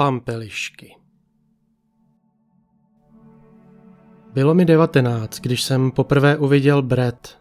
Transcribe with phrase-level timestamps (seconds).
[0.00, 0.96] Pampelišky
[4.32, 7.38] Bylo mi devatenáct, když jsem poprvé uviděl Brett.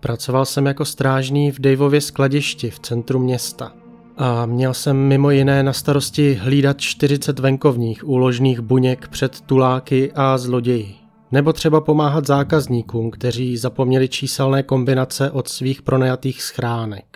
[0.00, 3.72] Pracoval jsem jako strážný v Davově skladišti v centru města
[4.16, 10.38] a měl jsem mimo jiné na starosti hlídat 40 venkovních úložných buněk před tuláky a
[10.38, 10.94] zloději.
[11.32, 17.11] Nebo třeba pomáhat zákazníkům, kteří zapomněli číselné kombinace od svých pronajatých schránek.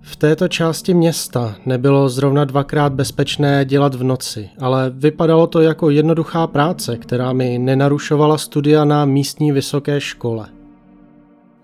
[0.00, 5.90] V této části města nebylo zrovna dvakrát bezpečné dělat v noci, ale vypadalo to jako
[5.90, 10.48] jednoduchá práce, která mi nenarušovala studia na místní vysoké škole.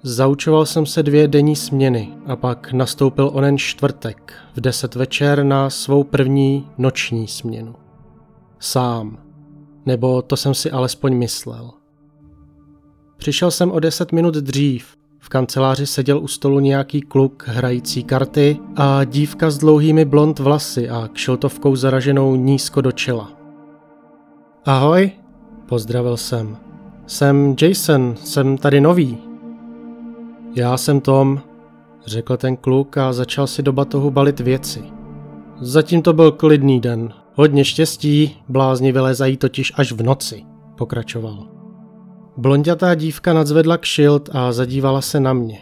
[0.02, 5.70] Zaučoval jsem se dvě denní směny a pak nastoupil onen čtvrtek v deset večer na
[5.70, 7.75] svou první noční směnu.
[8.59, 9.19] Sám.
[9.87, 11.70] Nebo to jsem si alespoň myslel.
[13.16, 18.59] Přišel jsem o deset minut dřív, v kanceláři seděl u stolu nějaký kluk hrající karty
[18.77, 23.33] a dívka s dlouhými blond vlasy a kšiltovkou zaraženou nízko do čela.
[24.64, 25.11] Ahoj,
[25.69, 26.56] pozdravil jsem.
[27.06, 29.19] Jsem Jason, jsem tady nový.
[30.56, 31.41] Já jsem Tom,
[32.06, 34.83] řekl ten kluk a začal si do batohu balit věci.
[35.61, 37.12] Zatím to byl klidný den.
[37.34, 40.45] Hodně štěstí, blázni vylezají totiž až v noci,
[40.77, 41.53] pokračoval.
[42.36, 45.58] Blondětá dívka nadzvedla kšilt a zadívala se na mě.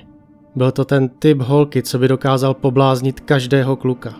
[0.56, 4.14] Byl to ten typ holky, co by dokázal pobláznit každého kluka.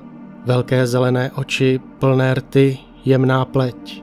[0.47, 4.03] Velké zelené oči, plné rty, jemná pleť.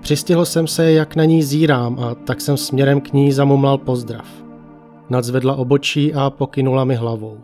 [0.00, 4.26] Přistihl jsem se, jak na ní zírám a tak jsem směrem k ní zamumlal pozdrav.
[5.08, 7.38] Nadzvedla obočí a pokynula mi hlavou.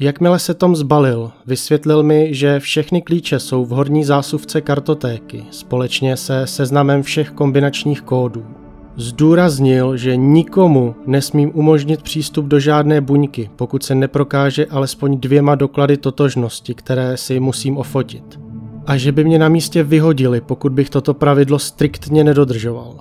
[0.00, 6.16] Jakmile se Tom zbalil, vysvětlil mi, že všechny klíče jsou v horní zásuvce kartotéky, společně
[6.16, 8.59] se seznamem všech kombinačních kódů.
[8.96, 15.96] Zdůraznil, že nikomu nesmím umožnit přístup do žádné buňky, pokud se neprokáže alespoň dvěma doklady
[15.96, 18.40] totožnosti, které si musím ofotit.
[18.86, 22.96] A že by mě na místě vyhodili, pokud bych toto pravidlo striktně nedodržoval.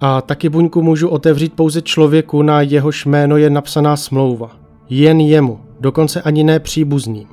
[0.00, 4.56] A taky buňku můžu otevřít pouze člověku, na jehož jméno je napsaná smlouva.
[4.88, 7.28] Jen jemu, dokonce ani ne příbuzným.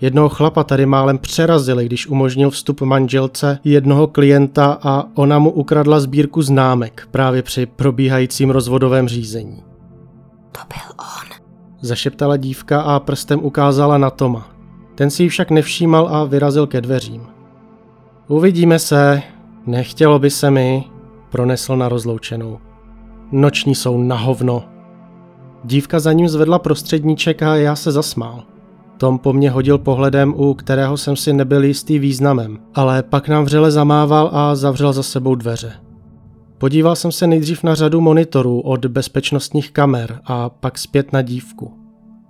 [0.00, 6.00] Jednoho chlapa tady málem přerazili, když umožnil vstup manželce jednoho klienta a ona mu ukradla
[6.00, 9.62] sbírku známek právě při probíhajícím rozvodovém řízení.
[10.52, 11.40] To byl on.
[11.80, 14.48] Zašeptala dívka a prstem ukázala na Toma.
[14.94, 17.26] Ten si ji však nevšímal a vyrazil ke dveřím.
[18.28, 19.22] Uvidíme se,
[19.66, 20.84] nechtělo by se mi,
[21.30, 22.58] pronesl na rozloučenou.
[23.32, 24.64] Noční jsou na hovno.
[25.64, 28.42] Dívka za ním zvedla prostředníček a já se zasmál.
[29.00, 33.44] Tom po mně hodil pohledem, u kterého jsem si nebyl jistý významem, ale pak nám
[33.44, 35.72] vřele zamával a zavřel za sebou dveře.
[36.58, 41.74] Podíval jsem se nejdřív na řadu monitorů od bezpečnostních kamer a pak zpět na dívku.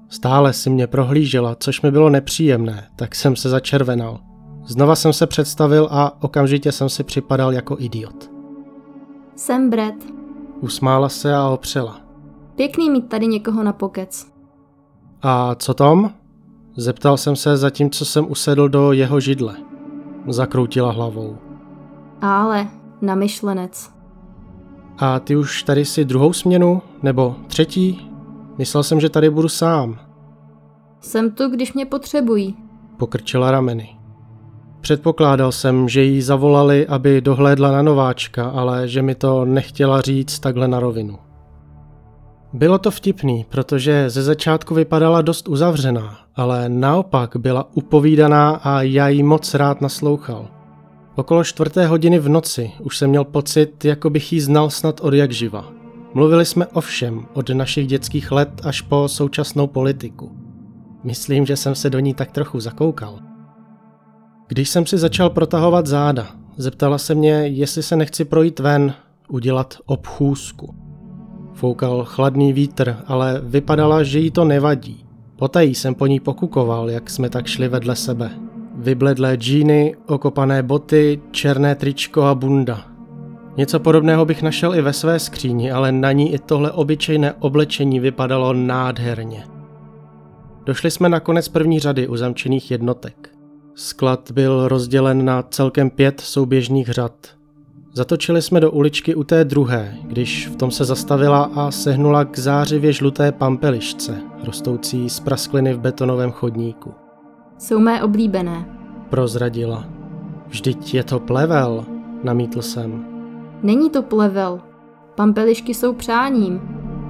[0.09, 4.21] Stále si mě prohlížela, což mi bylo nepříjemné, tak jsem se začervenal.
[4.67, 8.31] Znova jsem se představil a okamžitě jsem si připadal jako idiot.
[9.37, 10.07] Jsem Brett.
[10.61, 12.01] Usmála se a opřela.
[12.55, 14.27] Pěkný mít tady někoho na pokec.
[15.23, 16.20] A co Tom?
[16.77, 19.57] Zeptal jsem se, zatímco jsem usedl do jeho židle.
[20.29, 21.37] Zakroutila hlavou.
[22.23, 22.69] Ale,
[23.01, 23.91] namyšlenec.
[24.99, 26.83] A ty už tady si druhou směnu?
[27.03, 28.11] Nebo třetí?
[28.59, 29.99] Myslel jsem, že tady budu sám.
[31.01, 32.57] Jsem tu, když mě potřebují.
[32.97, 33.97] Pokrčila rameny.
[34.81, 40.39] Předpokládal jsem, že jí zavolali, aby dohlédla na nováčka, ale že mi to nechtěla říct
[40.39, 41.19] takhle na rovinu.
[42.53, 49.09] Bylo to vtipný, protože ze začátku vypadala dost uzavřená, ale naopak byla upovídaná a já
[49.09, 50.49] jí moc rád naslouchal.
[51.17, 55.15] Okolo čtvrté hodiny v noci už jsem měl pocit, jako bych jí znal snad od
[55.15, 55.73] jak živa.
[56.15, 60.33] Mluvili jsme o všem, od našich dětských let až po současnou politiku.
[61.05, 63.19] Myslím, že jsem se do ní tak trochu zakoukal.
[64.49, 68.95] Když jsem si začal protahovat záda, zeptala se mě, jestli se nechci projít ven,
[69.29, 70.80] udělat obchůzku.
[71.61, 75.05] Foukal chladný vítr, ale vypadala, že jí to nevadí.
[75.37, 78.31] Potají jsem po ní pokukoval, jak jsme tak šli vedle sebe.
[78.75, 82.87] Vybledlé džíny, okopané boty, černé tričko a bunda.
[83.57, 88.01] Něco podobného bych našel i ve své skříni, ale na ní i tohle obyčejné oblečení
[88.01, 89.45] vypadalo nádherně.
[90.65, 93.31] Došli jsme na konec první řady uzamčených jednotek.
[93.75, 97.13] Sklad byl rozdělen na celkem pět souběžných řad–
[97.93, 102.39] Zatočili jsme do uličky u té druhé, když v tom se zastavila a sehnula k
[102.39, 106.95] zářivě žluté pampelišce, rostoucí z praskliny v betonovém chodníku.
[107.59, 108.77] Jsou mé oblíbené.
[109.11, 109.85] Prozradila.
[110.47, 111.85] Vždyť je to plevel,
[112.25, 113.05] namítl jsem.
[113.63, 114.61] Není to plevel.
[115.15, 116.61] Pampelišky jsou přáním.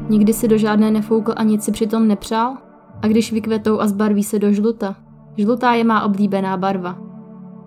[0.09, 2.57] Nikdy si do žádné nefoukl a nic si přitom nepřál?
[3.03, 4.97] A když vykvetou a zbarví se do žluta?
[5.37, 6.99] Žlutá je má oblíbená barva.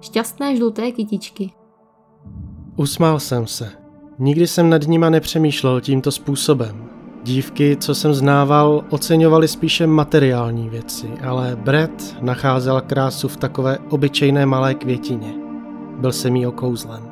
[0.01, 1.51] Šťastné žluté kytičky.
[2.75, 3.69] Usmál jsem se.
[4.19, 6.83] Nikdy jsem nad nima nepřemýšlel tímto způsobem.
[7.23, 14.45] Dívky, co jsem znával, oceňovaly spíše materiální věci, ale Brett nacházel krásu v takové obyčejné
[14.45, 15.33] malé květině.
[15.99, 17.03] Byl jsem jí okouzlen.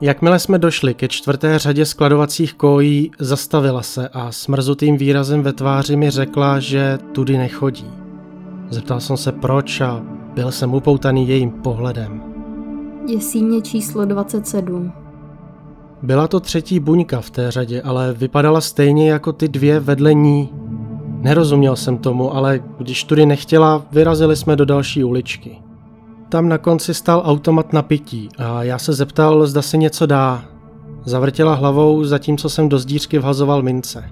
[0.00, 5.96] Jakmile jsme došli ke čtvrté řadě skladovacích kojí, zastavila se a smrzutým výrazem ve tváři
[5.96, 7.90] mi řekla, že tudy nechodí.
[8.70, 10.02] Zeptal jsem se proč a
[10.34, 12.27] byl jsem upoutaný jejím pohledem.
[13.08, 14.92] Je símě číslo 27.
[16.02, 20.48] Byla to třetí buňka v té řadě, ale vypadala stejně jako ty dvě vedle ní.
[21.20, 25.58] Nerozuměl jsem tomu, ale když tudy nechtěla, vyrazili jsme do další uličky.
[26.28, 30.44] Tam na konci stál automat na pití a já se zeptal, zda se něco dá.
[31.04, 34.04] Zavrtěla hlavou, zatímco jsem do zdířky vhazoval mince.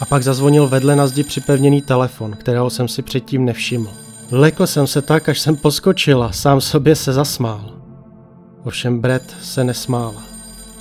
[0.00, 4.03] A pak zazvonil vedle na zdi připevněný telefon, kterého jsem si předtím nevšiml.
[4.36, 7.64] Lekl jsem se tak, až jsem poskočila, sám sobě se zasmál.
[8.64, 10.22] Ovšem Brett se nesmála.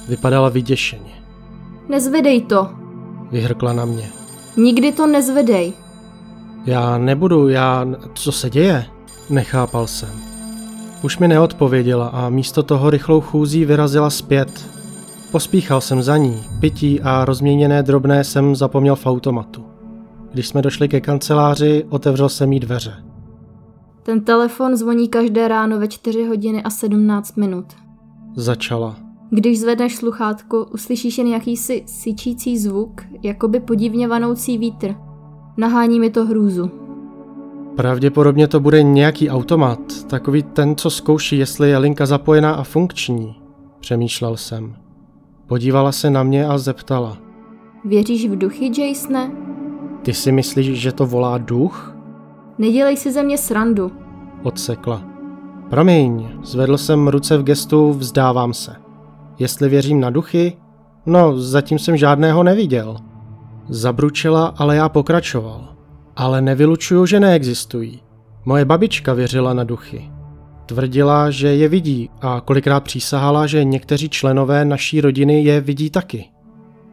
[0.08, 1.24] Vypadala vyděšeně.
[1.90, 2.70] Nezvedej to.
[3.32, 4.10] Vyhrkla na mě.
[4.58, 5.74] Nikdy to nezvedej.
[6.66, 7.86] Já nebudu, já...
[8.14, 8.86] Co se děje?
[9.30, 10.10] Nechápal jsem.
[11.02, 14.70] Už mi neodpověděla a místo toho rychlou chůzí vyrazila zpět.
[15.32, 19.66] Pospíchal jsem za ní, pití a rozměněné drobné jsem zapomněl v automatu.
[20.32, 23.13] Když jsme došli ke kanceláři, otevřel jsem jí dveře.
[24.04, 27.66] Ten telefon zvoní každé ráno ve 4 hodiny a 17 minut.
[28.36, 28.96] Začala.
[29.30, 34.96] Když zvedneš sluchátko, uslyšíš jen jakýsi syčící zvuk, jako by podivně vanoucí vítr.
[35.58, 36.72] Nahání mi to hrůzu.
[37.76, 43.36] Pravděpodobně to bude nějaký automat, takový ten, co zkouší, jestli je linka zapojená a funkční.
[43.80, 44.76] Přemýšlel jsem.
[45.48, 47.18] Podívala se na mě a zeptala.
[47.86, 49.32] Věříš v duchy, Jasone?
[50.02, 51.93] Ty si myslíš, že to volá duch?
[52.58, 53.92] Nedělej si ze mě srandu.
[54.44, 55.04] Odsekla.
[55.70, 58.76] Promiň, zvedl jsem ruce v gestu vzdávám se.
[59.40, 60.58] Jestli věřím na duchy?
[61.06, 62.98] No, zatím jsem žádného neviděl.
[63.70, 65.68] Zabručela, ale já pokračoval.
[66.16, 68.02] Ale nevylučuju, že neexistují.
[68.46, 70.12] Moje babička věřila na duchy.
[70.66, 76.26] Tvrdila, že je vidí a kolikrát přísahala, že někteří členové naší rodiny je vidí taky.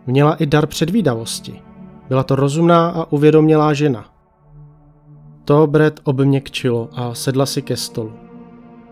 [0.07, 1.61] Měla i dar předvídavosti.
[2.09, 4.05] Byla to rozumná a uvědomělá žena.
[5.50, 8.12] To Brett obměkčilo a sedla si ke stolu.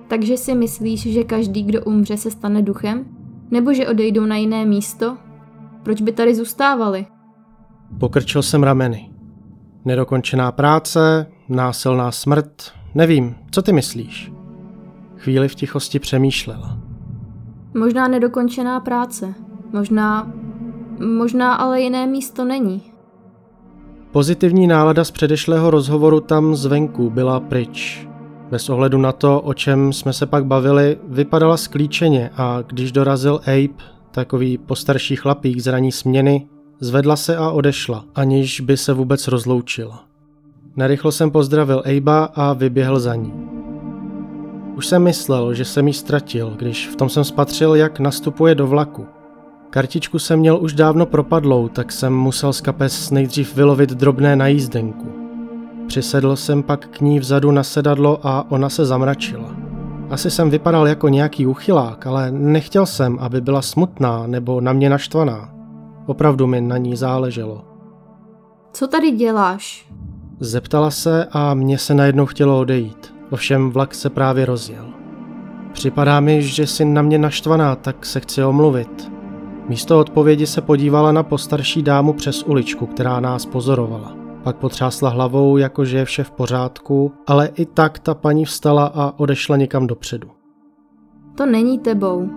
[0.09, 3.07] Takže si myslíš, že každý, kdo umře, se stane duchem?
[3.51, 5.17] Nebo že odejdou na jiné místo?
[5.83, 7.07] Proč by tady zůstávali?
[8.01, 9.11] Pokrčil jsem rameny.
[9.85, 12.63] Nedokončená práce, násilná smrt,
[12.95, 14.33] nevím, co ty myslíš?
[15.17, 16.79] Chvíli v tichosti přemýšlela.
[17.75, 19.35] Možná nedokončená práce.
[19.73, 20.33] Možná...
[21.17, 22.83] Možná ale jiné místo není.
[24.13, 28.09] Pozitivní nálada z předešlého rozhovoru tam zvenku byla pryč.
[28.51, 33.41] Bez ohledu na to, o čem jsme se pak bavili, vypadala sklíčeně a když dorazil
[33.47, 36.47] Abe, takový postarší chlapík z raní směny,
[36.81, 40.05] zvedla se a odešla, aniž by se vůbec rozloučila.
[40.77, 43.33] Narychlo jsem pozdravil Ejba a vyběhl za ní.
[44.77, 48.67] Už jsem myslel, že jsem ji ztratil, když v tom jsem spatřil, jak nastupuje do
[48.67, 49.07] vlaku.
[49.71, 54.47] Kartičku jsem měl už dávno propadlou, tak jsem musel z kapes nejdřív vylovit drobné na
[54.47, 55.13] jízdenku.
[55.87, 59.57] Přisedl jsem pak k ní vzadu na sedadlo a ona se zamračila.
[60.11, 64.91] Asi jsem vypadal jako nějaký uchylák, ale nechtěl jsem, aby byla smutná nebo na mě
[64.91, 65.51] naštvaná.
[66.07, 67.65] Opravdu mi na ní záleželo.
[68.73, 69.89] Co tady děláš?
[70.41, 73.15] Zeptala se a mně se najednou chtělo odejít.
[73.31, 74.87] Ovšem vlak se právě rozjel.
[75.73, 79.18] Připadá mi, že jsi na mě naštvaná, tak se chci omluvit.
[79.69, 84.17] Místo odpovědi se podívala na postarší dámu přes uličku, která nás pozorovala.
[84.43, 89.19] Pak potřásla hlavou, jakože je vše v pořádku, ale i tak ta paní vstala a
[89.19, 90.29] odešla někam dopředu.
[91.35, 92.29] To není tebou,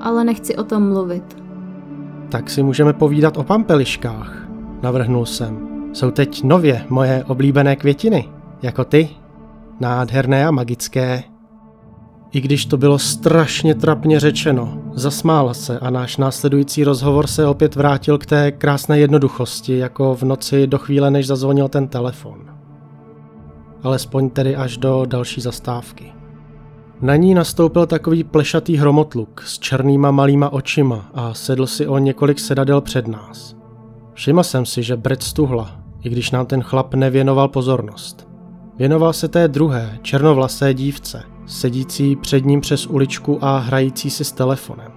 [0.00, 1.42] ale nechci o tom mluvit.
[2.30, 4.48] Tak si můžeme povídat o pampeliškách,
[4.82, 5.68] navrhnul jsem.
[5.92, 8.28] Jsou teď nově moje oblíbené květiny,
[8.62, 9.08] jako ty.
[9.80, 11.31] Nádherné a magické.
[12.32, 17.76] I když to bylo strašně trapně řečeno, zasmála se a náš následující rozhovor se opět
[17.76, 22.38] vrátil k té krásné jednoduchosti, jako v noci do chvíle, než zazvonil ten telefon.
[23.82, 26.12] Alespoň tedy až do další zastávky.
[27.00, 32.38] Na ní nastoupil takový plešatý hromotluk s černýma malýma očima a sedl si o několik
[32.38, 33.56] sedadel před nás.
[34.14, 38.28] Všiml jsem si, že Brett stuhla, i když nám ten chlap nevěnoval pozornost.
[38.78, 44.32] Věnoval se té druhé, černovlasé dívce, sedící před ním přes uličku a hrající si s
[44.32, 44.92] telefonem.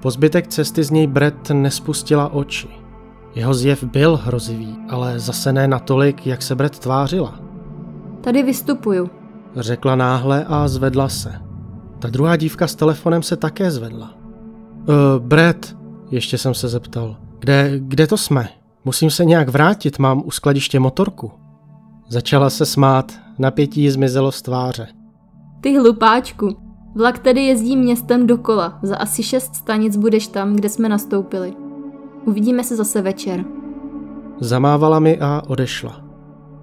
[0.00, 2.68] Po zbytek cesty z něj Brett nespustila oči.
[3.34, 7.40] Jeho zjev byl hrozivý, ale zase ne natolik, jak se Brett tvářila.
[8.20, 9.10] Tady vystupuju.
[9.56, 11.32] řekla náhle a zvedla se.
[11.98, 14.14] Ta druhá dívka s telefonem se také zvedla.
[14.88, 15.76] Uh, Brett,
[16.10, 18.48] ještě jsem se zeptal, kde, kde to jsme?
[18.84, 21.32] Musím se nějak vrátit, mám u skladiště motorku.
[22.08, 24.97] Začala se smát, napětí zmizelo z tváře.
[25.60, 26.56] Ty hlupáčku,
[26.94, 31.52] vlak tedy jezdí městem dokola, za asi šest stanic budeš tam, kde jsme nastoupili.
[32.24, 33.44] Uvidíme se zase večer.
[34.40, 36.00] Zamávala mi a odešla.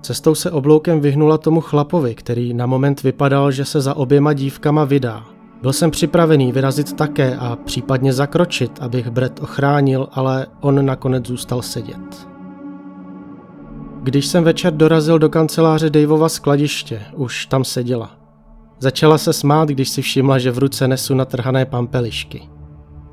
[0.01, 4.83] Cestou se obloukem vyhnula tomu chlapovi, který na moment vypadal, že se za oběma dívkama
[4.83, 5.25] vydá.
[5.61, 11.61] Byl jsem připravený vyrazit také a případně zakročit, abych Brett ochránil, ale on nakonec zůstal
[11.61, 12.27] sedět.
[14.03, 18.24] Když jsem večer dorazil do kanceláře Daveova skladiště, už tam seděla.
[18.79, 22.49] Začala se smát, když si všimla, že v ruce nesu natrhané pampelišky.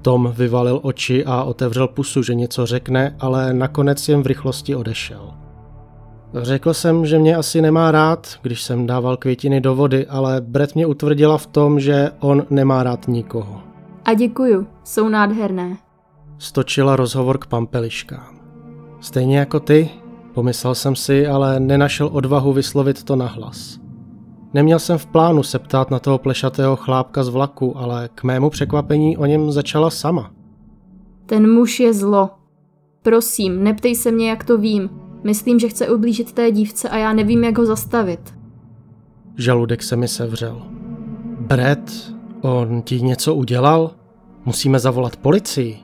[0.03, 5.35] Tom vyvalil oči a otevřel pusu, že něco řekne, ale nakonec jen v rychlosti odešel.
[6.35, 10.75] Řekl jsem, že mě asi nemá rád, když jsem dával květiny do vody, ale Brett
[10.75, 13.61] mě utvrdila v tom, že on nemá rád nikoho.
[14.05, 15.77] A děkuju, jsou nádherné.
[16.39, 18.39] Stočila rozhovor k pampeliškám.
[19.01, 19.91] Stejně jako ty,
[20.35, 23.82] pomyslel jsem si, ale nenašel odvahu vyslovit to nahlas.
[24.55, 28.51] Neměl jsem v plánu se ptát na toho plešatého chlápka z vlaku, ale k mému
[28.51, 30.31] překvapení o něm začala sama.
[31.27, 32.31] Ten muž je zlo.
[33.03, 34.91] Prosím, neptej se mě, jak to vím.
[35.25, 38.35] Myslím, že chce ublížit té dívce a já nevím, jak ho zastavit.
[39.37, 40.63] Žaludek se mi sevřel.
[41.41, 43.91] Brett, on ti něco udělal?
[44.45, 45.79] Musíme zavolat policii.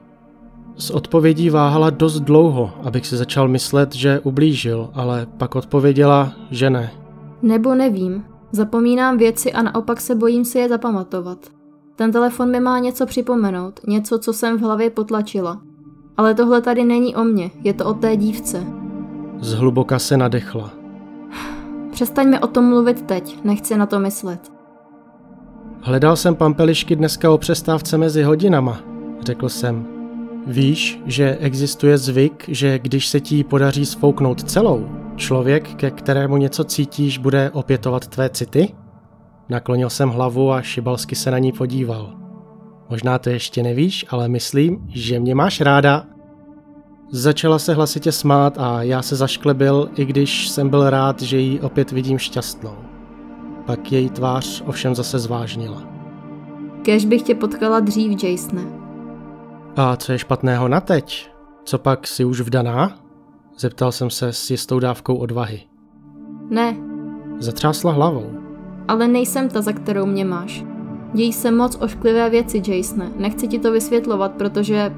[0.77, 6.71] S odpovědí váhala dost dlouho, abych si začal myslet, že ublížil, ale pak odpověděla, že
[6.71, 6.91] ne.
[7.43, 8.25] Nebo nevím.
[8.53, 11.39] Zapomínám věci a naopak se bojím si je zapamatovat.
[11.97, 15.61] Ten telefon mi má něco připomenout, něco, co jsem v hlavě potlačila.
[16.17, 18.67] Ale tohle tady není o mně, je to o té dívce.
[19.41, 20.71] Zhluboka se nadechla.
[21.91, 24.53] Přestaňme o tom mluvit teď, nechci na to myslet.
[25.81, 28.81] Hledal jsem pampelišky dneska o přestávce mezi hodinama,
[29.21, 29.87] řekl jsem.
[30.47, 36.65] Víš, že existuje zvyk, že když se ti podaří sfouknout celou, člověk, ke kterému něco
[36.65, 38.75] cítíš, bude opětovat tvé city?
[39.49, 42.15] Naklonil jsem hlavu a šibalsky se na ní podíval.
[42.91, 46.05] Možná to ještě nevíš, ale myslím, že mě máš ráda.
[47.11, 51.61] Začala se hlasitě smát a já se zašklebil, i když jsem byl rád, že ji
[51.61, 52.77] opět vidím šťastnou.
[53.67, 55.83] Pak její tvář ovšem zase zvážnila.
[56.83, 58.63] Kež bych tě potkala dřív, Jasone.
[59.77, 61.31] A co je špatného na teď?
[61.65, 63.08] Co pak si už vdaná?
[63.59, 65.61] Zeptal jsem se s jistou dávkou odvahy.
[66.51, 66.77] Ne.
[67.39, 68.31] Zatřásla hlavou.
[68.89, 70.65] Ale nejsem ta, za kterou mě máš.
[71.15, 73.11] Dějí se moc ošklivé věci, Jasone.
[73.17, 74.95] Nechci ti to vysvětlovat, protože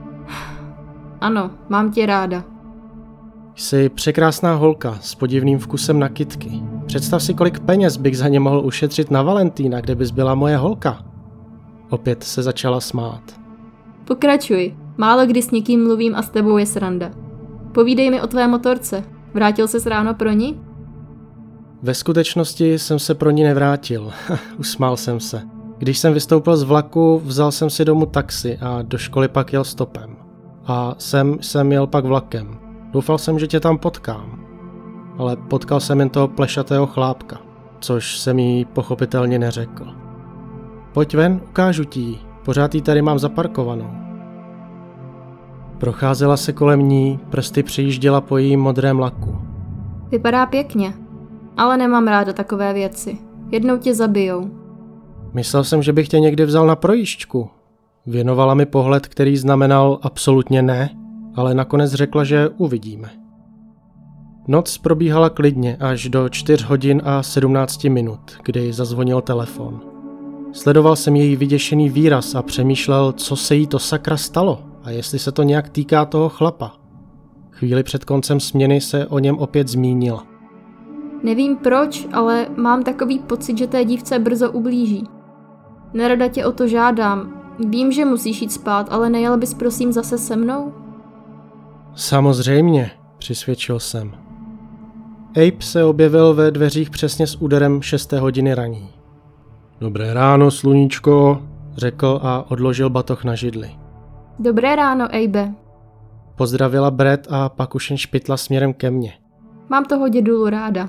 [1.21, 2.45] ano, mám tě ráda.
[3.55, 6.63] Jsi překrásná holka s podivným vkusem na kitky.
[6.87, 10.57] Představ si, kolik peněz bych za ně mohl ušetřit na Valentína, kde bys byla moje
[10.57, 11.05] holka.
[11.91, 13.23] Opět se začala smát.
[14.05, 14.77] Pokračuj.
[14.99, 17.11] Málo kdy s někým mluvím a s tebou je sranda.
[17.73, 19.05] Povídej mi o tvé motorce.
[19.35, 20.61] Vrátil ses ráno pro ní?
[21.83, 24.13] Ve skutečnosti jsem se pro ní nevrátil.
[24.59, 25.43] Usmál jsem se.
[25.79, 29.65] Když jsem vystoupil z vlaku, vzal jsem si domů taxi a do školy pak jel
[29.65, 30.17] stopem
[30.67, 32.59] a sem jsem jel pak vlakem.
[32.93, 34.45] Doufal jsem, že tě tam potkám.
[35.19, 37.39] Ale potkal jsem jen toho plešatého chlápka,
[37.81, 39.95] což jsem jí pochopitelně neřekl.
[40.93, 44.10] Pojď ven, ukážu ti pořád ji tady mám zaparkovanou.
[45.81, 49.39] Procházela se kolem ní, prsty přijížděla po jejím modrém laku.
[50.11, 50.95] Vypadá pěkně,
[51.57, 53.19] ale nemám ráda takové věci.
[53.51, 54.51] Jednou tě zabijou.
[55.33, 57.51] Myslel jsem, že bych tě někdy vzal na projížďku,
[58.07, 60.91] Věnovala mi pohled, který znamenal absolutně ne,
[61.35, 63.11] ale nakonec řekla, že uvidíme.
[64.49, 69.81] Noc probíhala klidně až do 4 hodin a 17 minut, kdy zazvonil telefon.
[70.53, 75.19] Sledoval jsem její vyděšený výraz a přemýšlel, co se jí to sakra stalo a jestli
[75.19, 76.73] se to nějak týká toho chlapa.
[77.51, 80.27] Chvíli před koncem směny se o něm opět zmínila.
[81.23, 85.05] Nevím proč, ale mám takový pocit, že té dívce brzo ublíží.
[85.95, 90.19] Nerada tě o to žádám, Vím, že musíš jít spát, ale nejel bys prosím zase
[90.19, 90.73] se mnou?
[91.95, 94.15] Samozřejmě, přisvědčil jsem.
[95.31, 98.13] Ape se objevil ve dveřích přesně s úderem 6.
[98.13, 98.89] hodiny raní.
[99.81, 101.43] Dobré ráno, sluníčko,
[101.77, 103.71] řekl a odložil batoh na židli.
[104.41, 105.55] Dobré ráno, Abe.
[106.37, 109.13] Pozdravila Brett a pak už jen špitla směrem ke mně.
[109.69, 110.89] Mám toho dědulu ráda.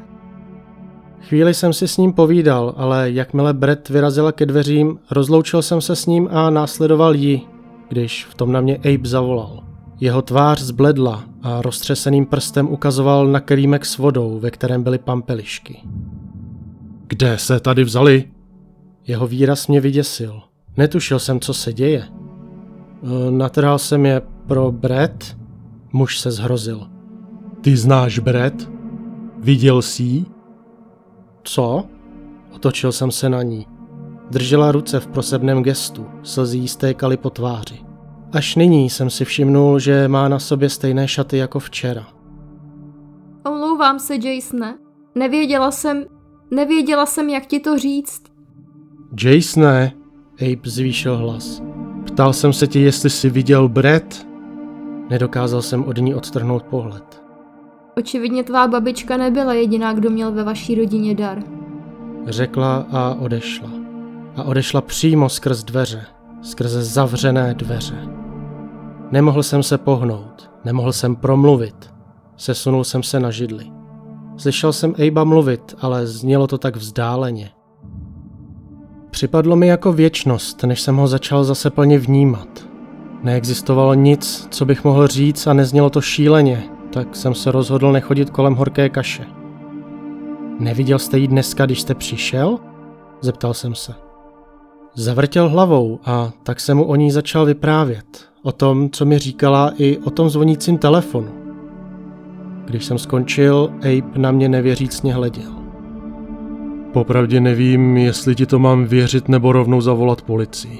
[1.21, 5.95] Chvíli jsem si s ním povídal, ale jakmile Brett vyrazila ke dveřím, rozloučil jsem se
[5.95, 7.41] s ním a následoval ji,
[7.89, 9.63] když v tom na mě Abe zavolal.
[9.99, 15.77] Jeho tvář zbledla a roztřeseným prstem ukazoval na kelímek s vodou, ve kterém byly pampelišky.
[17.07, 18.23] Kde se tady vzali?
[19.07, 20.41] Jeho výraz mě vyděsil.
[20.77, 22.20] Netušil jsem, co se děje.
[23.03, 25.37] E, natrhal jsem je pro Brett.
[25.93, 26.87] Muž se zhrozil.
[27.61, 28.71] Ty znáš Brett?
[29.37, 30.25] Viděl jsi ji?
[31.43, 31.83] Co?
[32.55, 33.67] Otočil jsem se na ní.
[34.29, 37.79] Držela ruce v prosebném gestu, slzí jí stékaly po tváři.
[38.33, 42.07] Až nyní jsem si všimnul, že má na sobě stejné šaty jako včera.
[43.45, 44.77] Omlouvám se, Jasone.
[45.15, 46.05] Nevěděla jsem,
[46.51, 48.23] nevěděla jsem, jak ti to říct.
[49.23, 49.93] Jasone,
[50.41, 51.61] Abe zvýšil hlas.
[52.13, 54.27] Ptal jsem se tě, jestli jsi viděl Brett?
[55.09, 57.21] Nedokázal jsem od ní odtrhnout pohled.
[57.97, 61.43] Očividně tvá babička nebyla jediná, kdo měl ve vaší rodině dar.
[62.27, 63.69] Řekla a odešla.
[64.35, 66.01] A odešla přímo skrz dveře,
[66.41, 68.07] skrze zavřené dveře.
[69.11, 71.93] Nemohl jsem se pohnout, nemohl jsem promluvit.
[72.37, 73.71] Sesunul jsem se na židli.
[74.37, 77.49] Slyšel jsem Ejba mluvit, ale znělo to tak vzdáleně.
[79.11, 82.47] Připadlo mi jako věčnost, než jsem ho začal zase plně vnímat.
[83.23, 86.63] Neexistovalo nic, co bych mohl říct a neznělo to šíleně,
[86.93, 89.25] tak jsem se rozhodl nechodit kolem horké kaše.
[90.59, 92.59] Neviděl jste ji dneska, když jste přišel?
[93.21, 93.93] Zeptal jsem se.
[94.95, 98.25] Zavrtěl hlavou a tak jsem mu o ní začal vyprávět.
[98.43, 101.31] O tom, co mi říkala i o tom zvonícím telefonu.
[102.65, 105.60] Když jsem skončil, Abe na mě nevěřícně hleděl.
[106.93, 110.79] Popravdě nevím, jestli ti to mám věřit nebo rovnou zavolat policii.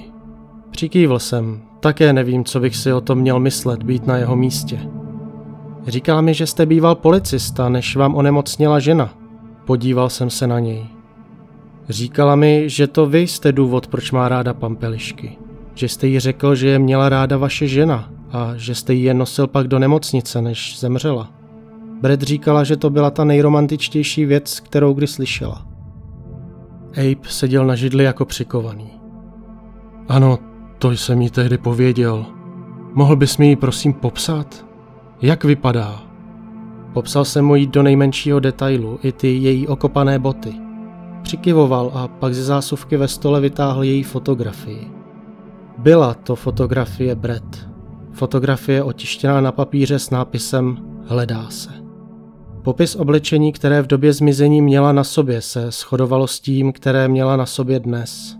[0.71, 1.61] Přikývl jsem.
[1.79, 4.79] Také nevím, co bych si o tom měl myslet, být na jeho místě.
[5.87, 9.13] Říkala mi, že jste býval policista, než vám onemocněla žena.
[9.65, 10.85] Podíval jsem se na něj.
[11.89, 15.37] Říkala mi, že to vy jste důvod, proč má ráda pampelišky.
[15.75, 19.13] Že jste jí řekl, že je měla ráda vaše žena a že jste ji je
[19.13, 21.29] nosil pak do nemocnice, než zemřela.
[22.01, 25.70] Brett říkala, že to byla ta nejromantičtější věc, kterou kdy slyšela.
[26.97, 28.91] Abe seděl na židli jako přikovaný.
[30.07, 30.39] Ano,
[30.79, 32.25] to jsem jí tehdy pověděl.
[32.93, 34.65] Mohl bys mi ji prosím popsat?
[35.21, 36.03] Jak vypadá?
[36.93, 40.53] Popsal jsem mu jí do nejmenšího detailu, i ty její okopané boty.
[41.21, 44.91] Přikyvoval a pak ze zásuvky ve stole vytáhl její fotografii.
[45.77, 47.69] Byla to fotografie Brett.
[48.11, 51.80] Fotografie otištěná na papíře s nápisem Hledá se.
[52.63, 57.37] Popis oblečení, které v době zmizení měla na sobě, se shodovalo s tím, které měla
[57.37, 58.37] na sobě dnes.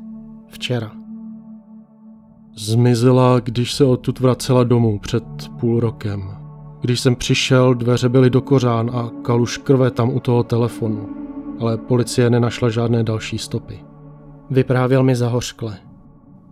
[0.47, 0.91] Včera.
[2.55, 5.23] Zmizela, když se odtud vracela domů před
[5.59, 6.37] půl rokem.
[6.81, 11.09] Když jsem přišel, dveře byly do kořán a kaluš krve tam u toho telefonu,
[11.59, 13.79] ale policie nenašla žádné další stopy.
[14.49, 15.77] Vyprávěl mi zahořkle.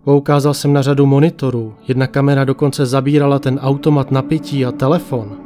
[0.04, 5.36] Poukázal jsem na řadu monitorů, jedna kamera dokonce zabírala ten automat na pití a telefon.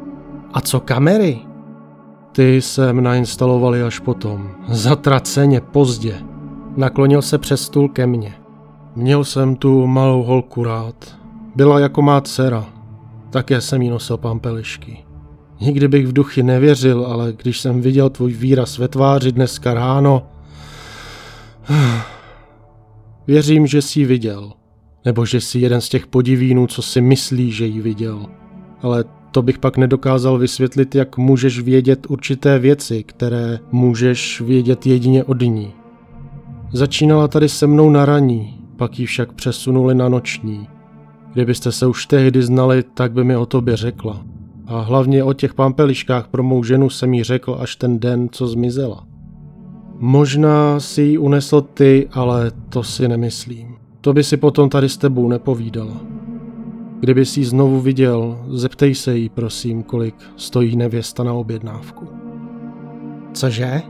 [0.53, 1.54] A co kamery?
[2.35, 6.15] Ty jsem nainstalovali až potom, zatraceně, pozdě.
[6.77, 8.35] Naklonil se přes stůl ke mně.
[8.97, 11.19] Měl jsem tu malou holku rád.
[11.57, 12.67] Byla jako má dcera.
[13.31, 15.05] Také jsem jí nosil pampelišky.
[15.61, 20.27] Nikdy bych v duchy nevěřil, ale když jsem viděl tvůj výraz ve tváři dneska ráno...
[23.27, 24.53] Věřím, že jsi ji viděl.
[25.05, 28.27] Nebo že jsi jeden z těch podivínů, co si myslí, že ji viděl.
[28.83, 35.25] Ale to bych pak nedokázal vysvětlit, jak můžeš vědět určité věci, které můžeš vědět jedině
[35.25, 35.73] od ní.
[36.73, 40.69] Začínala tady se mnou na raní, pak ji však přesunuli na noční.
[41.33, 44.23] Kdybyste se už tehdy znali, tak by mi o tobě řekla.
[44.67, 48.47] A hlavně o těch pampeliškách pro mou ženu jsem jí řekl až ten den, co
[48.47, 49.07] zmizela.
[49.99, 53.77] Možná si ji unesl ty, ale to si nemyslím.
[54.01, 56.14] To by si potom tady s tebou nepovídala.
[57.05, 62.09] Kdyby si ji znovu viděl, zeptej se jí, prosím, kolik stojí nevěsta na objednávku.
[63.33, 63.83] Cože?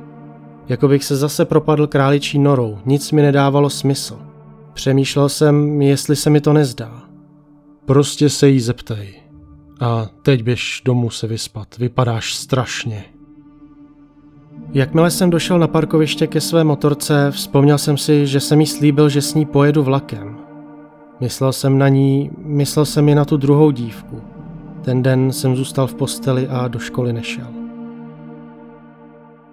[0.68, 4.18] Jako bych se zase propadl králičí norou, nic mi nedávalo smysl.
[4.72, 7.03] Přemýšlel jsem, jestli se mi to nezdá.
[7.85, 9.14] Prostě se jí zeptej.
[9.81, 13.05] A teď běž domů se vyspat, vypadáš strašně.
[14.72, 19.09] Jakmile jsem došel na parkoviště ke své motorce, vzpomněl jsem si, že jsem jí slíbil,
[19.09, 20.43] že s ní pojedu vlakem.
[21.20, 24.20] Myslel jsem na ní, myslel jsem i na tu druhou dívku.
[24.83, 27.46] Ten den jsem zůstal v posteli a do školy nešel.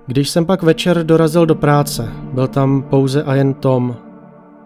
[0.08, 3.96] Když jsem pak večer dorazil do práce, byl tam pouze a jen Tom.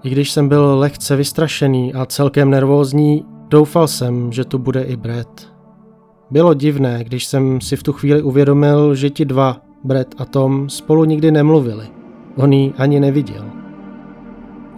[0.03, 4.95] I když jsem byl lehce vystrašený a celkem nervózní, doufal jsem, že tu bude i
[4.95, 5.47] Brett.
[6.31, 10.69] Bylo divné, když jsem si v tu chvíli uvědomil, že ti dva, Brett a Tom,
[10.69, 11.87] spolu nikdy nemluvili.
[12.35, 13.45] On ji ani neviděl.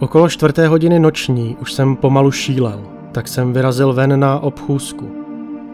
[0.00, 2.82] Okolo čtvrté hodiny noční už jsem pomalu šílel,
[3.12, 5.10] tak jsem vyrazil ven na obchůzku.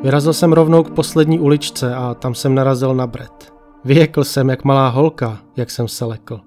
[0.03, 3.55] Vyrazil jsem rovnou k poslední uličce a tam jsem narazil na Brett.
[3.85, 6.41] Vyjekl jsem jak malá holka, jak jsem se lekl.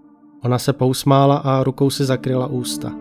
[0.44, 2.92] Ona se pousmála a rukou si zakryla ústa.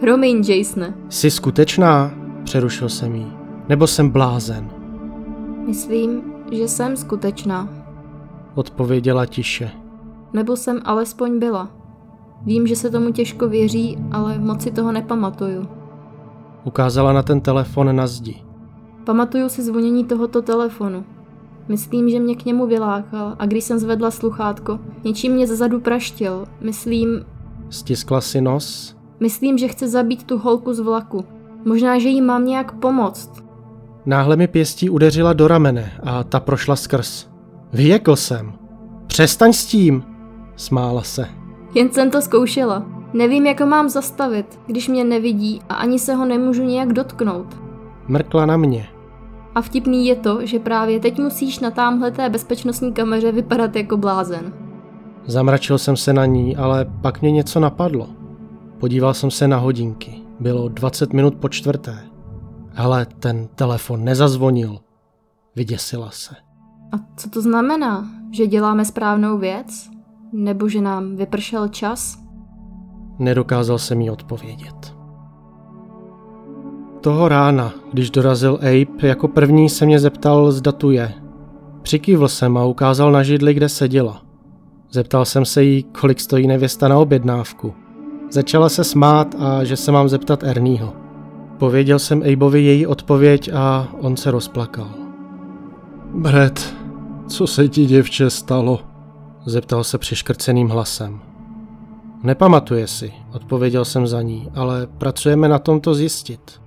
[0.00, 0.94] Promiň, Jasone.
[1.08, 2.10] Jsi skutečná?
[2.44, 3.32] Přerušil jsem jí.
[3.68, 4.70] Nebo jsem blázen?
[5.66, 7.68] Myslím, že jsem skutečná.
[8.54, 9.70] Odpověděla tiše.
[10.32, 11.77] Nebo jsem alespoň byla.
[12.46, 15.68] Vím, že se tomu těžko věří, ale moc si toho nepamatuju.
[16.64, 18.42] Ukázala na ten telefon na zdi.
[19.04, 21.04] Pamatuju si zvonění tohoto telefonu.
[21.68, 26.46] Myslím, že mě k němu vylákal a když jsem zvedla sluchátko, něčím mě zezadu praštil.
[26.60, 27.24] Myslím...
[27.70, 28.96] Stiskla si nos?
[29.20, 31.24] Myslím, že chce zabít tu holku z vlaku.
[31.64, 33.44] Možná, že jí mám nějak pomoct.
[34.06, 37.26] Náhle mi pěstí udeřila do ramene a ta prošla skrz.
[37.72, 38.52] Vyjekl jsem.
[39.06, 40.04] Přestaň s tím,
[40.56, 41.28] smála se.
[41.74, 42.86] Jen jsem to zkoušela.
[43.12, 47.56] Nevím, jak ho mám zastavit, když mě nevidí a ani se ho nemůžu nějak dotknout.
[48.08, 48.88] Mrkla na mě.
[49.54, 54.52] A vtipný je to, že právě teď musíš na támhleté bezpečnostní kameře vypadat jako blázen.
[55.26, 58.08] Zamračil jsem se na ní, ale pak mě něco napadlo.
[58.78, 60.14] Podíval jsem se na hodinky.
[60.40, 61.98] Bylo 20 minut po čtvrté.
[62.72, 64.78] Hele, ten telefon nezazvonil.
[65.56, 66.34] Vyděsila se.
[66.92, 68.08] A co to znamená?
[68.32, 69.90] Že děláme správnou věc?
[70.32, 72.18] Nebo že nám vypršel čas?
[73.18, 74.94] Nedokázal jsem jí odpovědět.
[77.00, 81.12] Toho rána, když dorazil Abe, jako první se mě zeptal, zda tu je.
[81.82, 84.22] Přikývl jsem a ukázal na židli, kde seděla.
[84.90, 87.74] Zeptal jsem se jí, kolik stojí nevěsta na objednávku.
[88.30, 90.92] Začala se smát a že se mám zeptat Ernieho.
[91.58, 94.88] Pověděl jsem Abeovi její odpověď a on se rozplakal.
[96.14, 96.74] Brett,
[97.26, 98.87] co se ti děvče stalo?
[99.46, 101.20] Zeptal se přiškrceným hlasem.
[102.22, 106.60] Nepamatuje si, odpověděl jsem za ní, ale pracujeme na tom to zjistit.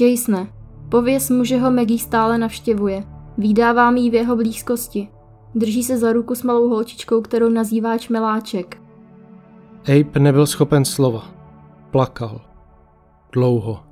[0.00, 0.46] Jasone,
[0.88, 3.04] pověz mu, že ho Maggie stále navštěvuje.
[3.38, 5.08] Výdávám jí v jeho blízkosti.
[5.54, 8.82] Drží se za ruku s malou holčičkou, kterou nazývá Čmeláček.
[9.88, 11.24] Abe nebyl schopen slova.
[11.90, 12.40] Plakal.
[13.32, 13.85] Dlouho.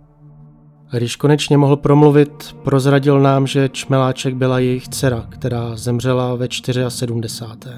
[0.94, 6.48] A když konečně mohl promluvit, prozradil nám, že Čmeláček byla jejich dcera, která zemřela ve
[6.88, 7.74] 74.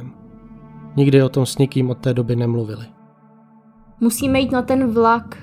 [0.97, 2.87] Nikdy o tom s nikým od té doby nemluvili.
[4.01, 5.37] Musíme jít na ten vlak.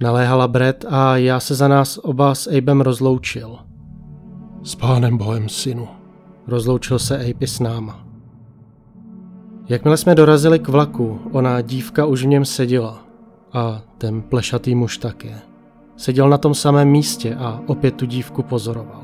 [0.00, 3.58] Naléhala Brett a já se za nás oba s Abem rozloučil.
[4.62, 5.88] S pánem bohem, synu.
[6.46, 8.06] Rozloučil se Abe s náma.
[9.68, 12.98] Jakmile jsme dorazili k vlaku, ona dívka už v něm seděla.
[13.52, 15.51] A ten plešatý muž také.
[15.96, 19.02] Seděl na tom samém místě a opět tu dívku pozoroval.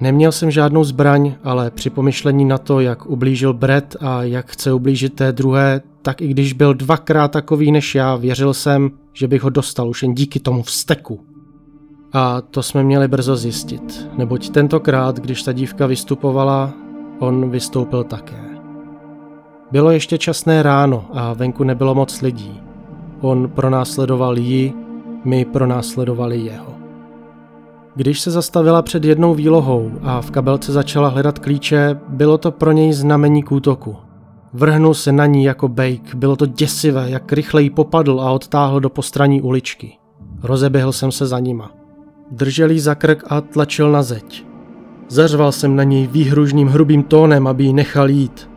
[0.00, 4.72] Neměl jsem žádnou zbraň, ale při pomyšlení na to, jak ublížil Brett a jak chce
[4.72, 9.42] ublížit té druhé, tak i když byl dvakrát takový než já, věřil jsem, že bych
[9.42, 11.20] ho dostal už jen díky tomu vzteku.
[12.12, 16.72] A to jsme měli brzo zjistit, neboť tentokrát, když ta dívka vystupovala,
[17.18, 18.44] on vystoupil také.
[19.70, 22.60] Bylo ještě časné ráno a venku nebylo moc lidí.
[23.20, 24.74] On pronásledoval ji,
[25.24, 26.74] my pronásledovali jeho.
[27.94, 32.72] Když se zastavila před jednou výlohou a v kabelce začala hledat klíče, bylo to pro
[32.72, 33.96] něj znamení k útoku.
[34.52, 38.80] Vrhnul se na ní jako bejk, bylo to děsivé, jak rychle jí popadl a odtáhl
[38.80, 39.92] do postraní uličky.
[40.42, 41.70] Rozeběhl jsem se za nima.
[42.30, 44.46] Držel jí za krk a tlačil na zeď.
[45.08, 48.50] Zařval jsem na něj výhružným hrubým tónem, aby ji nechal jít.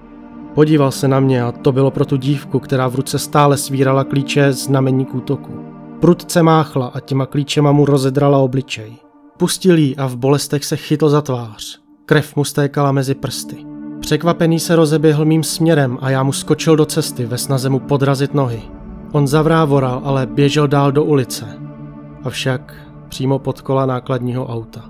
[0.54, 4.04] Podíval se na mě a to bylo pro tu dívku, která v ruce stále svírala
[4.04, 5.71] klíče znamení k útoku.
[6.02, 8.94] Prudce máchla a těma klíčema mu rozedrala obličej.
[9.38, 11.80] Pustil jí a v bolestech se chytl za tvář.
[12.06, 13.66] Krev mu stékala mezi prsty.
[14.00, 18.34] Překvapený se rozeběhl mým směrem a já mu skočil do cesty ve snaze mu podrazit
[18.34, 18.62] nohy.
[19.12, 21.60] On zavrávoral, ale běžel dál do ulice.
[22.24, 22.76] Avšak
[23.10, 24.90] přímo pod kola nákladního auta.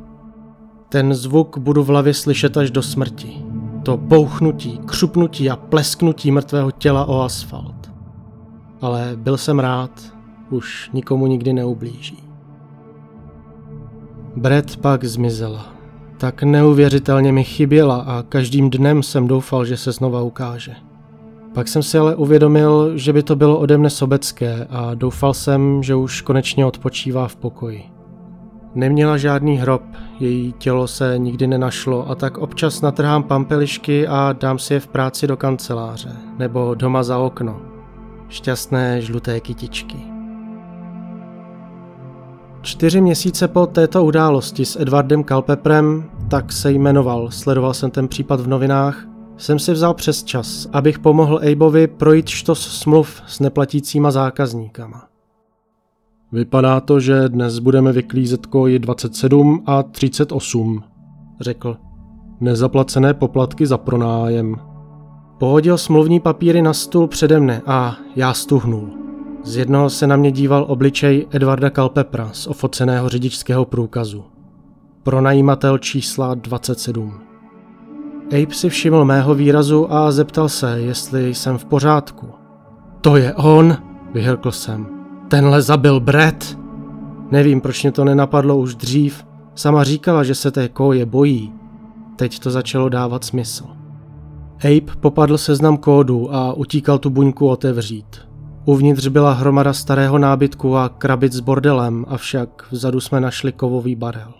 [0.89, 3.45] Ten zvuk budu v hlavě slyšet až do smrti.
[3.85, 7.91] To bouchnutí, křupnutí a plesknutí mrtvého těla o asfalt.
[8.81, 9.91] Ale byl jsem rád,
[10.51, 12.23] už nikomu nikdy neublíží.
[14.35, 15.65] Brett pak zmizela.
[16.17, 20.75] Tak neuvěřitelně mi chyběla a každým dnem jsem doufal, že se znova ukáže.
[21.53, 25.83] Pak jsem si ale uvědomil, že by to bylo ode mne sobecké a doufal jsem,
[25.83, 27.83] že už konečně odpočívá v pokoji.
[28.75, 29.83] Neměla žádný hrob,
[30.19, 34.87] její tělo se nikdy nenašlo a tak občas natrhám pampelišky a dám si je v
[34.87, 37.61] práci do kanceláře nebo doma za okno.
[38.29, 40.10] Šťastné žluté kytičky.
[42.61, 48.39] Čtyři měsíce po této události s Edwardem Kalpeprem, tak se jmenoval, sledoval jsem ten případ
[48.39, 54.11] v novinách, jsem si vzal přes čas, abych pomohl Abeovi projít štos smluv s neplatícíma
[54.11, 55.07] zákazníkama.
[56.31, 60.83] Vypadá to, že dnes budeme vyklízet koji 27 a 38,
[61.41, 61.77] řekl.
[62.39, 64.55] Nezaplacené poplatky za pronájem.
[65.37, 69.00] Pohodil smluvní papíry na stůl přede mne a já stuhnul.
[69.43, 74.23] Z jednoho se na mě díval obličej Edvarda Kalpepra z ofoceného řidičského průkazu.
[75.03, 77.13] Pronajímatel čísla 27.
[78.31, 82.27] Abe si všiml mého výrazu a zeptal se, jestli jsem v pořádku.
[83.01, 83.77] To je on,
[84.13, 84.87] vyhrkl jsem.
[85.27, 86.57] Tenhle zabil Brett.
[87.31, 89.25] Nevím, proč mě to nenapadlo už dřív.
[89.55, 91.53] Sama říkala, že se té koje bojí.
[92.15, 93.65] Teď to začalo dávat smysl.
[94.63, 98.30] Abe popadl seznam kódů a utíkal tu buňku otevřít.
[98.65, 104.33] Uvnitř byla hromada starého nábytku a krabic s bordelem, avšak vzadu jsme našli kovový barel.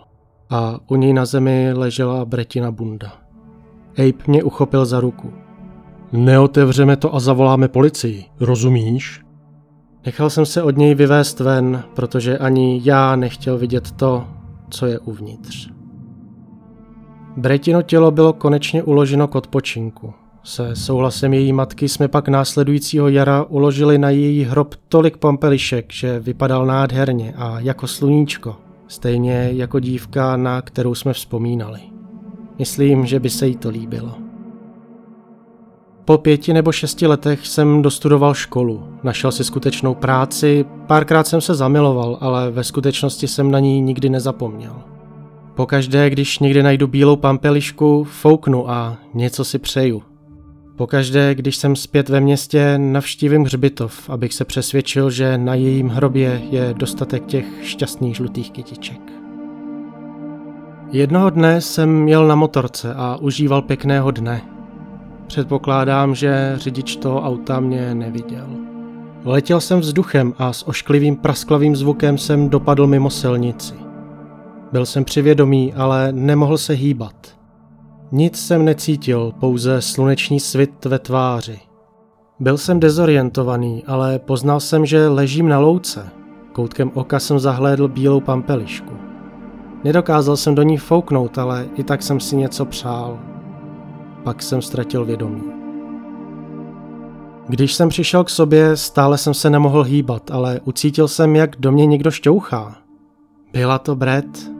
[0.50, 3.12] A u něj na zemi ležela Bretina bunda.
[3.98, 5.32] Abe mě uchopil za ruku.
[6.12, 9.20] Neotevřeme to a zavoláme policii, rozumíš?
[10.06, 14.24] Nechal jsem se od něj vyvést ven, protože ani já nechtěl vidět to,
[14.70, 15.70] co je uvnitř.
[17.36, 20.14] Bretino tělo bylo konečně uloženo k odpočinku.
[20.44, 26.20] Se souhlasem její matky jsme pak následujícího jara uložili na její hrob tolik pampelišek, že
[26.20, 28.56] vypadal nádherně a jako sluníčko,
[28.88, 31.80] stejně jako dívka, na kterou jsme vzpomínali.
[32.58, 34.14] Myslím, že by se jí to líbilo.
[36.04, 41.54] Po pěti nebo šesti letech jsem dostudoval školu, našel si skutečnou práci, párkrát jsem se
[41.54, 44.74] zamiloval, ale ve skutečnosti jsem na ní nikdy nezapomněl.
[45.54, 50.02] Pokaždé, když někde najdu bílou pampelišku, fouknu a něco si přeju.
[50.82, 56.42] Pokaždé, když jsem zpět ve městě, navštívím hřbitov, abych se přesvědčil, že na jejím hrobě
[56.50, 59.00] je dostatek těch šťastných žlutých kytiček.
[60.92, 64.42] Jednoho dne jsem jel na motorce a užíval pěkného dne.
[65.26, 68.46] Předpokládám, že řidič toho auta mě neviděl.
[69.24, 73.74] Letěl jsem vzduchem a s ošklivým prasklavým zvukem jsem dopadl mimo silnici.
[74.72, 77.41] Byl jsem přivědomý, ale nemohl se hýbat.
[78.14, 81.60] Nic jsem necítil, pouze sluneční svit ve tváři.
[82.40, 86.08] Byl jsem dezorientovaný, ale poznal jsem, že ležím na louce.
[86.52, 88.94] Koutkem oka jsem zahlédl bílou pampelišku.
[89.84, 93.18] Nedokázal jsem do ní fouknout, ale i tak jsem si něco přál.
[94.24, 95.42] Pak jsem ztratil vědomí.
[97.48, 101.72] Když jsem přišel k sobě, stále jsem se nemohl hýbat, ale ucítil jsem, jak do
[101.72, 102.76] mě někdo šťouchá.
[103.52, 104.50] Byla to Brett.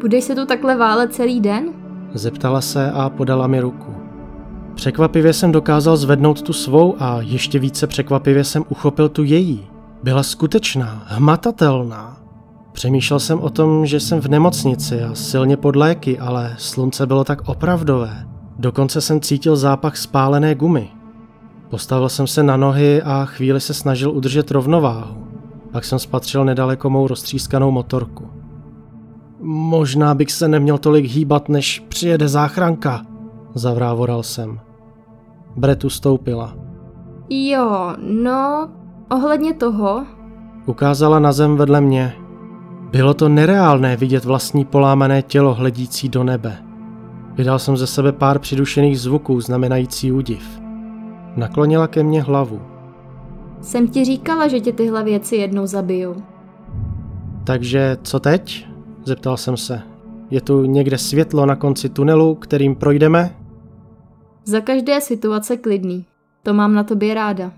[0.00, 1.85] Budeš se tu takhle válet celý den?
[2.16, 3.94] Zeptala se a podala mi ruku.
[4.74, 9.66] Překvapivě jsem dokázal zvednout tu svou a ještě více překvapivě jsem uchopil tu její.
[10.02, 12.16] Byla skutečná, hmatatelná.
[12.72, 17.24] Přemýšlel jsem o tom, že jsem v nemocnici a silně pod léky, ale slunce bylo
[17.24, 18.26] tak opravdové.
[18.58, 20.88] Dokonce jsem cítil zápach spálené gumy.
[21.68, 25.26] Postavil jsem se na nohy a chvíli se snažil udržet rovnováhu.
[25.72, 28.30] Pak jsem spatřil nedaleko mou roztřískanou motorku.
[29.48, 33.06] Možná bych se neměl tolik hýbat, než přijede záchranka,
[33.54, 34.60] zavrávoral jsem.
[35.56, 36.54] Bretu stoupila.
[37.30, 38.70] Jo, no,
[39.10, 40.06] ohledně toho...
[40.66, 42.12] Ukázala na zem vedle mě.
[42.90, 46.58] Bylo to nereálné vidět vlastní polámané tělo hledící do nebe.
[47.34, 50.60] Vydal jsem ze sebe pár přidušených zvuků znamenající údiv.
[51.36, 52.60] Naklonila ke mně hlavu.
[53.60, 56.22] Jsem ti říkala, že tě tyhle věci jednou zabiju.
[57.44, 58.75] Takže co teď?
[59.06, 59.82] Zeptal jsem se.
[60.30, 63.36] Je tu někde světlo na konci tunelu, kterým projdeme?
[64.44, 66.06] Za každé situace klidný.
[66.42, 67.52] To mám na tobě ráda.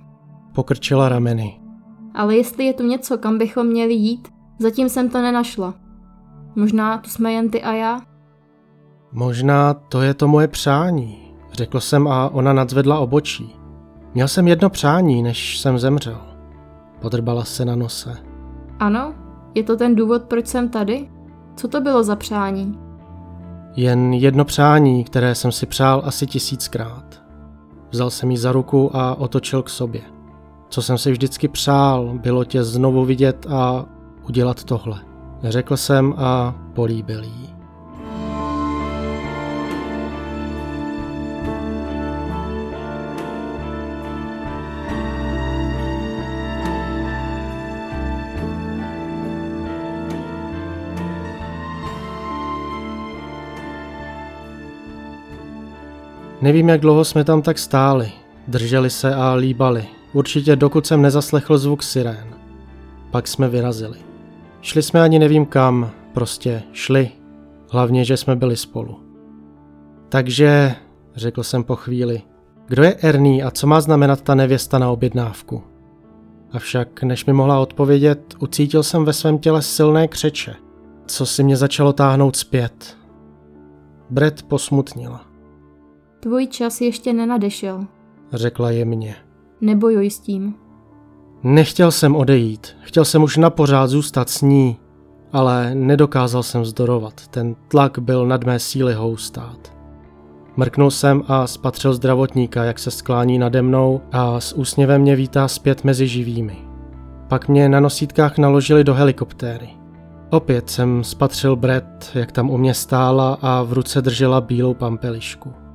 [0.55, 1.61] Pokrčila rameny.
[2.15, 5.75] Ale jestli je tu něco, kam bychom měli jít, zatím jsem to nenašla.
[6.57, 8.01] Možná tu jsme jen ty a já?
[9.13, 11.19] Možná to je to moje přání,
[11.53, 13.57] řekl jsem a ona nadzvedla obočí.
[14.15, 16.21] Měl jsem jedno přání, než jsem zemřel.
[17.01, 18.17] Podrbala se na nose.
[18.79, 19.15] Ano?
[19.55, 21.09] Je to ten důvod, proč jsem tady?
[21.59, 22.79] Co to bylo za přání?
[23.77, 27.23] Jen jedno přání, které jsem si přál asi tisíckrát.
[27.91, 30.01] Vzal jsem ji za ruku a otočil k sobě.
[30.69, 33.85] Co jsem si vždycky přál, bylo tě znovu vidět a
[34.29, 35.01] udělat tohle.
[35.43, 37.58] Řekl jsem a políbil jí.
[56.41, 58.13] Nevím, jak dlouho jsme tam tak stáli.
[58.49, 59.87] Drželi se a líbali.
[60.13, 62.35] Určitě dokud jsem nezaslechl zvuk sirén.
[63.11, 63.99] Pak jsme vyrazili.
[64.61, 67.11] Šli jsme ani nevím kam, prostě šli.
[67.71, 69.01] Hlavně, že jsme byli spolu.
[70.09, 70.75] Takže,
[71.17, 72.23] řekl jsem po chvíli,
[72.67, 75.63] kdo je Ernie a co má znamenat ta nevěsta na objednávku?
[76.53, 80.55] Avšak, než mi mohla odpovědět, ucítil jsem ve svém těle silné křeče,
[81.07, 82.97] co si mě začalo táhnout zpět.
[84.11, 85.28] Brett posmutnila.
[86.21, 87.85] Tvůj čas ještě nenadešel.
[88.33, 89.17] řekla jemně.
[89.61, 90.55] Nebojuj s tím.
[91.43, 94.77] Nechtěl jsem odejít, chtěl jsem už na pořád zůstat s ní,
[95.33, 99.73] ale nedokázal jsem zdorovat, ten tlak byl nad mé síly houstát.
[100.57, 105.49] Mrknul jsem a spatřil zdravotníka, jak se sklání nade mnou a s úsměvem mě vítá
[105.49, 106.57] zpět mezi živými.
[107.29, 109.69] Pak mě na nosítkách naložili do helikoptéry.
[110.31, 115.68] Opět jsem spatřil Brett, jak tam u mě stála a v ruce držela bílou pampelišku.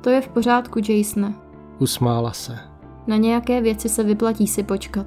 [0.00, 1.34] To je v pořádku, Jasone.
[1.78, 2.58] Usmála se.
[3.06, 5.06] Na nějaké věci se vyplatí si počkat.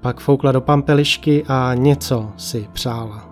[0.00, 3.27] Pak foukla do pampelišky a něco si přála.